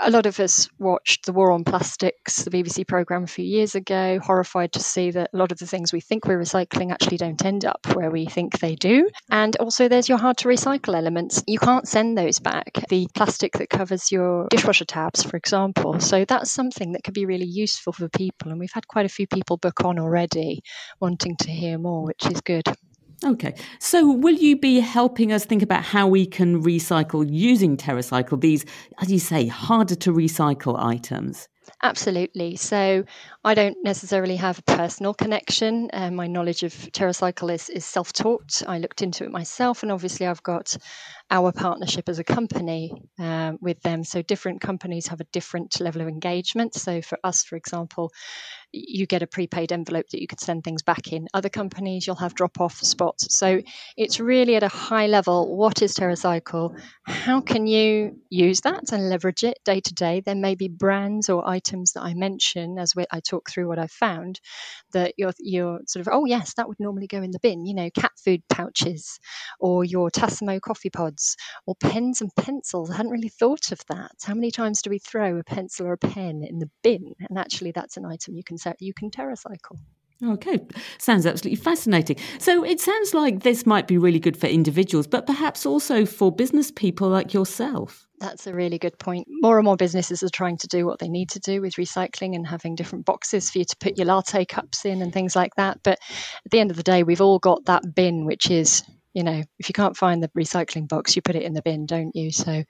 a 0.00 0.10
lot 0.10 0.26
of 0.26 0.40
us 0.40 0.68
watched 0.78 1.26
The 1.26 1.32
War 1.32 1.52
on 1.52 1.64
Plastics, 1.64 2.42
the 2.42 2.50
BBC 2.50 2.86
programme 2.86 3.24
a 3.24 3.28
few 3.28 3.44
years 3.44 3.74
ago, 3.74 4.18
horrified 4.18 4.72
to 4.72 4.80
see 4.80 5.10
that 5.10 5.30
a 5.32 5.36
lot 5.36 5.52
of 5.52 5.58
the 5.58 5.66
things 5.66 5.92
we 5.92 6.00
think 6.00 6.24
we're 6.24 6.40
recycling 6.40 6.90
actually 6.90 7.18
don't 7.18 7.44
end 7.44 7.64
up 7.64 7.86
where 7.94 8.10
we 8.10 8.24
think 8.26 8.58
they 8.58 8.74
do. 8.76 9.10
And 9.30 9.56
also, 9.56 9.88
there's 9.88 10.08
your 10.08 10.18
hard 10.18 10.38
to 10.38 10.48
recycle 10.48 10.96
elements. 10.96 11.42
You 11.46 11.58
can't 11.58 11.86
send 11.86 12.16
those 12.16 12.38
back. 12.38 12.70
The 12.88 13.08
plastic 13.14 13.52
that 13.54 13.68
covers 13.68 14.10
your 14.10 14.46
dishwasher 14.50 14.86
tabs, 14.86 15.22
for 15.22 15.36
example. 15.36 16.00
So, 16.00 16.24
that's 16.24 16.50
something 16.50 16.92
that 16.92 17.04
could 17.04 17.14
be 17.14 17.26
really 17.26 17.46
useful 17.46 17.92
for 17.92 18.08
people. 18.08 18.50
And 18.50 18.58
we've 18.58 18.72
had 18.72 18.88
quite 18.88 19.06
a 19.06 19.10
few 19.10 19.26
people 19.26 19.58
book 19.58 19.84
on 19.84 19.98
already 19.98 20.62
wanting 21.00 21.36
to 21.40 21.50
hear 21.50 21.78
more, 21.78 22.04
which 22.04 22.26
is 22.26 22.40
good. 22.40 22.64
Okay. 23.22 23.54
So, 23.78 24.10
will 24.10 24.34
you 24.34 24.56
be 24.56 24.80
helping 24.80 25.30
us 25.30 25.44
think 25.44 25.62
about 25.62 25.84
how 25.84 26.06
we 26.06 26.24
can 26.24 26.62
recycle 26.62 27.26
using 27.28 27.76
TerraCycle 27.76 28.40
these, 28.40 28.64
as 29.00 29.12
you 29.12 29.18
say, 29.18 29.46
harder 29.46 29.94
to 29.96 30.10
recycle 30.10 30.82
items? 30.82 31.46
Absolutely. 31.82 32.56
So 32.56 33.04
I 33.44 33.54
don't 33.54 33.76
necessarily 33.82 34.36
have 34.36 34.58
a 34.58 34.62
personal 34.62 35.14
connection. 35.14 35.88
Uh, 35.92 36.10
my 36.10 36.26
knowledge 36.26 36.62
of 36.62 36.72
TerraCycle 36.72 37.52
is, 37.54 37.70
is 37.70 37.84
self 37.84 38.12
taught. 38.12 38.62
I 38.66 38.78
looked 38.78 39.02
into 39.02 39.24
it 39.24 39.30
myself, 39.30 39.82
and 39.82 39.90
obviously, 39.90 40.26
I've 40.26 40.42
got 40.42 40.76
our 41.30 41.52
partnership 41.52 42.08
as 42.08 42.18
a 42.18 42.24
company 42.24 42.92
um, 43.18 43.58
with 43.60 43.80
them. 43.82 44.04
So 44.04 44.20
different 44.20 44.60
companies 44.60 45.06
have 45.08 45.20
a 45.20 45.26
different 45.32 45.80
level 45.80 46.02
of 46.02 46.08
engagement. 46.08 46.74
So 46.74 47.00
for 47.02 47.18
us, 47.22 47.44
for 47.44 47.56
example, 47.56 48.10
you 48.72 49.06
get 49.06 49.22
a 49.22 49.26
prepaid 49.26 49.72
envelope 49.72 50.08
that 50.10 50.20
you 50.20 50.26
could 50.26 50.40
send 50.40 50.64
things 50.64 50.82
back 50.82 51.12
in. 51.12 51.28
Other 51.34 51.48
companies, 51.48 52.06
you'll 52.06 52.16
have 52.16 52.34
drop 52.34 52.60
off 52.60 52.76
spots. 52.78 53.36
So 53.36 53.60
it's 53.96 54.20
really 54.20 54.56
at 54.56 54.62
a 54.62 54.68
high 54.68 55.06
level 55.06 55.56
what 55.56 55.82
is 55.82 55.94
TerraCycle? 55.94 56.80
How 57.04 57.40
can 57.40 57.66
you 57.66 58.16
use 58.30 58.60
that 58.62 58.92
and 58.92 59.08
leverage 59.08 59.44
it 59.44 59.58
day 59.64 59.80
to 59.80 59.94
day? 59.94 60.20
There 60.20 60.34
may 60.34 60.54
be 60.54 60.68
brands 60.68 61.28
or 61.28 61.48
items 61.48 61.92
that 61.92 62.02
I 62.02 62.14
mention 62.14 62.78
as 62.78 62.94
we, 62.94 63.04
I 63.10 63.20
talk 63.20 63.50
through 63.50 63.68
what 63.68 63.78
I've 63.78 63.90
found 63.90 64.40
that 64.92 65.14
you're, 65.16 65.32
you're 65.38 65.80
sort 65.86 66.06
of, 66.06 66.12
oh, 66.12 66.24
yes, 66.24 66.54
that 66.54 66.68
would 66.68 66.80
normally 66.80 67.06
go 67.06 67.22
in 67.22 67.30
the 67.30 67.40
bin, 67.40 67.66
you 67.66 67.74
know, 67.74 67.90
cat 67.90 68.12
food 68.24 68.42
pouches 68.48 69.18
or 69.58 69.84
your 69.84 70.10
Tassimo 70.10 70.60
coffee 70.60 70.90
pods 70.90 71.36
or 71.66 71.74
pens 71.76 72.20
and 72.20 72.30
pencils. 72.36 72.90
I 72.90 72.96
hadn't 72.96 73.12
really 73.12 73.28
thought 73.28 73.72
of 73.72 73.80
that. 73.88 74.12
How 74.24 74.34
many 74.34 74.50
times 74.50 74.82
do 74.82 74.90
we 74.90 74.98
throw 74.98 75.38
a 75.38 75.44
pencil 75.44 75.86
or 75.86 75.92
a 75.92 75.98
pen 75.98 76.42
in 76.42 76.58
the 76.58 76.70
bin? 76.82 77.14
And 77.28 77.38
actually, 77.38 77.72
that's 77.72 77.96
an 77.96 78.04
item 78.04 78.36
you 78.36 78.44
can 78.44 78.58
you 78.78 78.94
can 78.94 79.10
TerraCycle. 79.10 79.78
Okay, 80.22 80.60
sounds 80.98 81.24
absolutely 81.24 81.56
fascinating. 81.56 82.16
So 82.38 82.62
it 82.62 82.78
sounds 82.78 83.14
like 83.14 83.42
this 83.42 83.64
might 83.64 83.88
be 83.88 83.96
really 83.96 84.18
good 84.18 84.36
for 84.36 84.48
individuals, 84.48 85.06
but 85.06 85.26
perhaps 85.26 85.64
also 85.64 86.04
for 86.04 86.30
business 86.30 86.70
people 86.70 87.08
like 87.08 87.32
yourself. 87.32 88.06
That's 88.18 88.46
a 88.46 88.52
really 88.52 88.78
good 88.78 88.98
point. 88.98 89.26
More 89.30 89.56
and 89.56 89.64
more 89.64 89.78
businesses 89.78 90.22
are 90.22 90.28
trying 90.28 90.58
to 90.58 90.66
do 90.66 90.84
what 90.84 90.98
they 90.98 91.08
need 91.08 91.30
to 91.30 91.40
do 91.40 91.62
with 91.62 91.76
recycling 91.76 92.34
and 92.34 92.46
having 92.46 92.74
different 92.74 93.06
boxes 93.06 93.50
for 93.50 93.60
you 93.60 93.64
to 93.64 93.76
put 93.80 93.96
your 93.96 94.08
latte 94.08 94.44
cups 94.44 94.84
in 94.84 95.00
and 95.00 95.10
things 95.10 95.34
like 95.34 95.54
that. 95.56 95.78
But 95.82 95.98
at 96.44 96.50
the 96.50 96.60
end 96.60 96.70
of 96.70 96.76
the 96.76 96.82
day, 96.82 97.02
we've 97.02 97.22
all 97.22 97.38
got 97.38 97.64
that 97.64 97.94
bin, 97.94 98.26
which 98.26 98.50
is 98.50 98.82
you 99.14 99.24
know, 99.24 99.42
if 99.58 99.68
you 99.68 99.72
can't 99.72 99.96
find 99.96 100.22
the 100.22 100.30
recycling 100.38 100.86
box, 100.86 101.16
you 101.16 101.22
put 101.22 101.34
it 101.34 101.42
in 101.42 101.52
the 101.52 101.62
bin, 101.62 101.84
don't 101.84 102.14
you? 102.14 102.30
So 102.30 102.62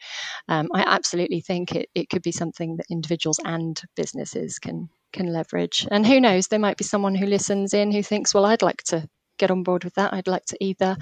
um, 0.49 0.69
I 0.73 0.85
absolutely 0.87 1.43
think 1.43 1.75
it, 1.75 1.91
it 1.95 2.09
could 2.09 2.23
be 2.23 2.33
something 2.33 2.77
that 2.77 2.87
individuals 2.91 3.39
and 3.45 3.79
businesses 3.95 4.59
can 4.59 4.89
can 5.13 5.33
leverage. 5.33 5.87
And 5.91 6.07
who 6.07 6.21
knows, 6.21 6.49
there 6.49 6.59
might 6.59 6.77
be 6.77 6.85
someone 6.85 7.15
who 7.15 7.27
listens 7.27 7.75
in 7.75 7.91
who 7.91 8.03
thinks, 8.03 8.35
well, 8.35 8.45
I'd 8.45 8.63
like 8.63 8.83
to 8.85 9.09
get 9.41 9.51
on 9.51 9.63
board 9.65 9.83
with 9.83 9.95
that. 9.95 10.13
I'd 10.13 10.29
like 10.29 10.45
to 10.47 10.65
either 10.65 10.97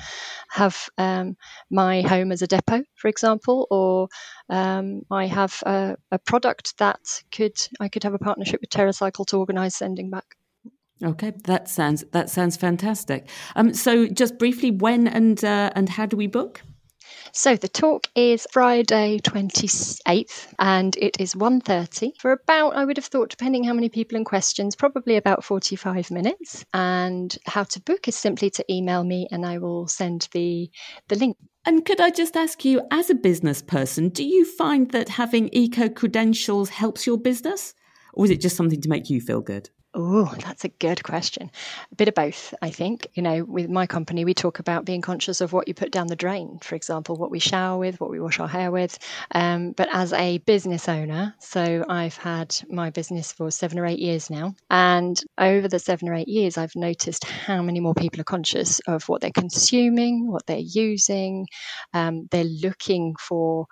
have 0.48 0.88
um, 0.96 1.36
my 1.70 2.00
home 2.02 2.32
as 2.32 2.40
a 2.40 2.46
depot, 2.46 2.84
for 2.94 3.08
example, 3.08 3.66
or 3.70 4.08
um, 4.48 5.02
I 5.10 5.26
have 5.26 5.62
a, 5.66 5.96
a, 6.12 6.18
product 6.18 6.78
that 6.78 7.00
could 7.32 7.56
I 7.80 7.88
could 7.88 8.04
have 8.04 8.14
a 8.14 8.18
partnership 8.18 8.60
with 8.60 8.70
TerraCycle 8.70 9.26
to 9.26 9.36
organise 9.36 9.76
sending 9.76 10.08
back. 10.08 10.36
Okay, 11.02 11.32
that 11.44 11.68
sounds 11.68 12.04
that 12.12 12.30
sounds 12.30 12.56
fantastic. 12.56 13.28
Um, 13.54 13.74
so 13.74 14.06
just 14.06 14.38
briefly, 14.38 14.70
when 14.70 15.06
and 15.06 15.44
uh, 15.44 15.70
and 15.74 15.88
how 15.88 16.06
do 16.06 16.16
we 16.16 16.26
book? 16.26 16.62
So 17.32 17.56
the 17.56 17.68
talk 17.68 18.06
is 18.14 18.46
Friday 18.50 19.18
28th 19.20 20.54
and 20.58 20.96
it 20.96 21.20
is 21.20 21.34
1.30 21.34 22.12
for 22.18 22.32
about, 22.32 22.76
I 22.76 22.84
would 22.84 22.96
have 22.96 23.06
thought, 23.06 23.30
depending 23.30 23.64
how 23.64 23.72
many 23.72 23.88
people 23.88 24.16
and 24.16 24.26
questions, 24.26 24.76
probably 24.76 25.16
about 25.16 25.44
45 25.44 26.10
minutes. 26.10 26.64
And 26.72 27.36
how 27.46 27.64
to 27.64 27.80
book 27.80 28.08
is 28.08 28.16
simply 28.16 28.50
to 28.50 28.64
email 28.72 29.04
me 29.04 29.28
and 29.30 29.44
I 29.46 29.58
will 29.58 29.86
send 29.88 30.28
the, 30.32 30.70
the 31.08 31.16
link. 31.16 31.36
And 31.64 31.84
could 31.84 32.00
I 32.00 32.10
just 32.10 32.36
ask 32.36 32.64
you, 32.64 32.82
as 32.90 33.10
a 33.10 33.14
business 33.14 33.60
person, 33.60 34.08
do 34.08 34.24
you 34.24 34.44
find 34.44 34.90
that 34.92 35.08
having 35.08 35.50
eco 35.52 35.88
credentials 35.88 36.70
helps 36.70 37.06
your 37.06 37.18
business? 37.18 37.74
Or 38.14 38.24
is 38.24 38.30
it 38.30 38.40
just 38.40 38.56
something 38.56 38.80
to 38.80 38.88
make 38.88 39.10
you 39.10 39.20
feel 39.20 39.40
good? 39.40 39.70
Oh, 40.00 40.32
that's 40.44 40.64
a 40.64 40.68
good 40.68 41.02
question. 41.02 41.50
A 41.90 41.94
bit 41.96 42.06
of 42.06 42.14
both, 42.14 42.54
I 42.62 42.70
think. 42.70 43.08
You 43.14 43.22
know, 43.22 43.42
with 43.42 43.68
my 43.68 43.84
company, 43.88 44.24
we 44.24 44.32
talk 44.32 44.60
about 44.60 44.84
being 44.84 45.00
conscious 45.00 45.40
of 45.40 45.52
what 45.52 45.66
you 45.66 45.74
put 45.74 45.90
down 45.90 46.06
the 46.06 46.14
drain, 46.14 46.60
for 46.62 46.76
example, 46.76 47.16
what 47.16 47.32
we 47.32 47.40
shower 47.40 47.76
with, 47.80 48.00
what 48.00 48.08
we 48.08 48.20
wash 48.20 48.38
our 48.38 48.46
hair 48.46 48.70
with. 48.70 48.96
Um, 49.32 49.72
but 49.72 49.88
as 49.90 50.12
a 50.12 50.38
business 50.38 50.88
owner, 50.88 51.34
so 51.40 51.84
I've 51.88 52.16
had 52.16 52.54
my 52.70 52.90
business 52.90 53.32
for 53.32 53.50
seven 53.50 53.76
or 53.76 53.86
eight 53.86 53.98
years 53.98 54.30
now. 54.30 54.54
And 54.70 55.20
over 55.36 55.66
the 55.66 55.80
seven 55.80 56.08
or 56.08 56.14
eight 56.14 56.28
years, 56.28 56.56
I've 56.58 56.76
noticed 56.76 57.24
how 57.24 57.60
many 57.60 57.80
more 57.80 57.94
people 57.94 58.20
are 58.20 58.24
conscious 58.24 58.78
of 58.86 59.08
what 59.08 59.20
they're 59.20 59.32
consuming, 59.32 60.30
what 60.30 60.46
they're 60.46 60.58
using. 60.58 61.48
Um, 61.92 62.28
they're 62.30 62.44
looking 62.44 63.16
for 63.18 63.66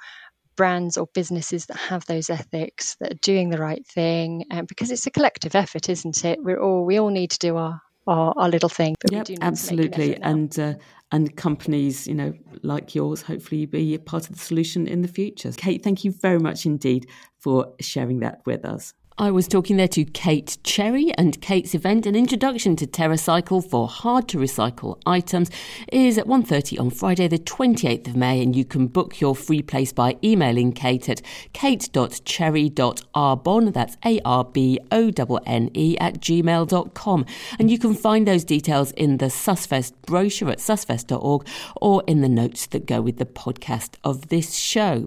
brands 0.56 0.96
or 0.96 1.06
businesses 1.14 1.66
that 1.66 1.76
have 1.76 2.04
those 2.06 2.30
ethics 2.30 2.96
that 3.00 3.12
are 3.12 3.18
doing 3.22 3.50
the 3.50 3.58
right 3.58 3.86
thing 3.86 4.44
um, 4.50 4.64
because 4.66 4.90
it's 4.90 5.06
a 5.06 5.10
collective 5.10 5.54
effort 5.54 5.88
isn't 5.88 6.24
it? 6.24 6.42
We're 6.42 6.60
all 6.60 6.84
we 6.84 6.98
all 6.98 7.10
need 7.10 7.30
to 7.32 7.38
do 7.38 7.56
our 7.56 7.80
our, 8.06 8.32
our 8.36 8.48
little 8.48 8.68
thing 8.68 8.94
but 9.00 9.12
yep, 9.12 9.38
absolutely. 9.40 10.14
an 10.14 10.22
and 10.22 10.58
uh, 10.58 10.74
and 11.12 11.36
companies 11.36 12.06
you 12.06 12.14
know 12.14 12.32
like 12.62 12.94
yours 12.94 13.22
hopefully 13.22 13.66
be 13.66 13.98
part 13.98 14.28
of 14.28 14.34
the 14.34 14.40
solution 14.40 14.86
in 14.86 15.02
the 15.02 15.08
future. 15.08 15.52
Kate 15.52 15.82
thank 15.82 16.04
you 16.04 16.12
very 16.12 16.38
much 16.38 16.66
indeed 16.66 17.06
for 17.38 17.74
sharing 17.80 18.20
that 18.20 18.40
with 18.46 18.64
us 18.64 18.94
I 19.18 19.30
was 19.30 19.48
talking 19.48 19.78
there 19.78 19.88
to 19.88 20.04
Kate 20.04 20.58
Cherry, 20.62 21.10
and 21.16 21.40
Kate's 21.40 21.74
event, 21.74 22.04
an 22.04 22.14
introduction 22.14 22.76
to 22.76 22.86
TerraCycle 22.86 23.66
for 23.66 23.88
hard 23.88 24.28
to 24.28 24.36
recycle 24.36 25.00
items, 25.06 25.50
is 25.90 26.18
at 26.18 26.26
1.30 26.26 26.78
on 26.78 26.90
Friday, 26.90 27.26
the 27.26 27.38
28th 27.38 28.08
of 28.08 28.16
May, 28.16 28.42
and 28.42 28.54
you 28.54 28.66
can 28.66 28.88
book 28.88 29.18
your 29.18 29.34
free 29.34 29.62
place 29.62 29.90
by 29.90 30.18
emailing 30.22 30.70
Kate 30.70 31.08
at 31.08 31.22
kate.cherry.arbonne, 31.54 33.72
that's 33.72 33.96
A-R-B-O-N-N-E, 34.04 35.98
at 35.98 36.20
gmail.com. 36.20 37.26
And 37.58 37.70
you 37.70 37.78
can 37.78 37.94
find 37.94 38.28
those 38.28 38.44
details 38.44 38.90
in 38.92 39.16
the 39.16 39.26
SustFest 39.26 39.94
brochure 40.04 40.50
at 40.50 40.58
sustfest.org 40.58 41.46
or 41.76 42.04
in 42.06 42.20
the 42.20 42.28
notes 42.28 42.66
that 42.66 42.84
go 42.84 43.00
with 43.00 43.16
the 43.16 43.24
podcast 43.24 43.94
of 44.04 44.28
this 44.28 44.54
show. 44.54 45.06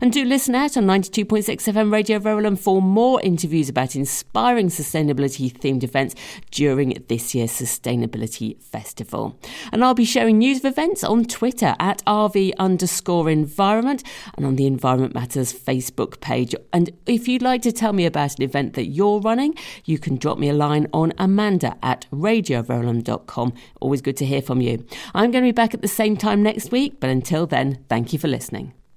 And 0.00 0.12
do 0.12 0.24
listen 0.24 0.54
out 0.54 0.76
on 0.76 0.86
92.6 0.86 1.44
FM 1.44 1.92
Radio 1.92 2.18
Verulam 2.18 2.58
for 2.58 2.80
more 2.80 3.20
interviews 3.48 3.70
about 3.70 3.96
inspiring 3.96 4.68
sustainability 4.68 5.50
themed 5.50 5.82
events 5.82 6.14
during 6.50 7.02
this 7.08 7.34
year's 7.34 7.50
Sustainability 7.50 8.62
Festival. 8.62 9.38
And 9.72 9.82
I'll 9.82 9.94
be 9.94 10.04
sharing 10.04 10.36
news 10.36 10.58
of 10.58 10.66
events 10.66 11.02
on 11.02 11.24
Twitter 11.24 11.74
at 11.80 12.04
RV 12.04 12.52
underscore 12.58 13.30
environment 13.30 14.02
and 14.36 14.44
on 14.44 14.56
the 14.56 14.66
Environment 14.66 15.14
Matters 15.14 15.50
Facebook 15.54 16.20
page. 16.20 16.54
And 16.74 16.90
if 17.06 17.26
you'd 17.26 17.40
like 17.40 17.62
to 17.62 17.72
tell 17.72 17.94
me 17.94 18.04
about 18.04 18.36
an 18.36 18.42
event 18.42 18.74
that 18.74 18.88
you're 18.88 19.20
running, 19.20 19.54
you 19.86 19.98
can 19.98 20.16
drop 20.16 20.38
me 20.38 20.50
a 20.50 20.54
line 20.54 20.86
on 20.92 21.14
amanda 21.16 21.78
at 21.82 22.06
radioverulam.com. 22.12 23.54
Always 23.80 24.02
good 24.02 24.18
to 24.18 24.26
hear 24.26 24.42
from 24.42 24.60
you. 24.60 24.84
I'm 25.14 25.30
going 25.30 25.42
to 25.42 25.48
be 25.48 25.52
back 25.52 25.72
at 25.72 25.80
the 25.80 25.88
same 25.88 26.18
time 26.18 26.42
next 26.42 26.70
week, 26.70 27.00
but 27.00 27.08
until 27.08 27.46
then, 27.46 27.78
thank 27.88 28.12
you 28.12 28.18
for 28.18 28.28
listening. 28.28 28.78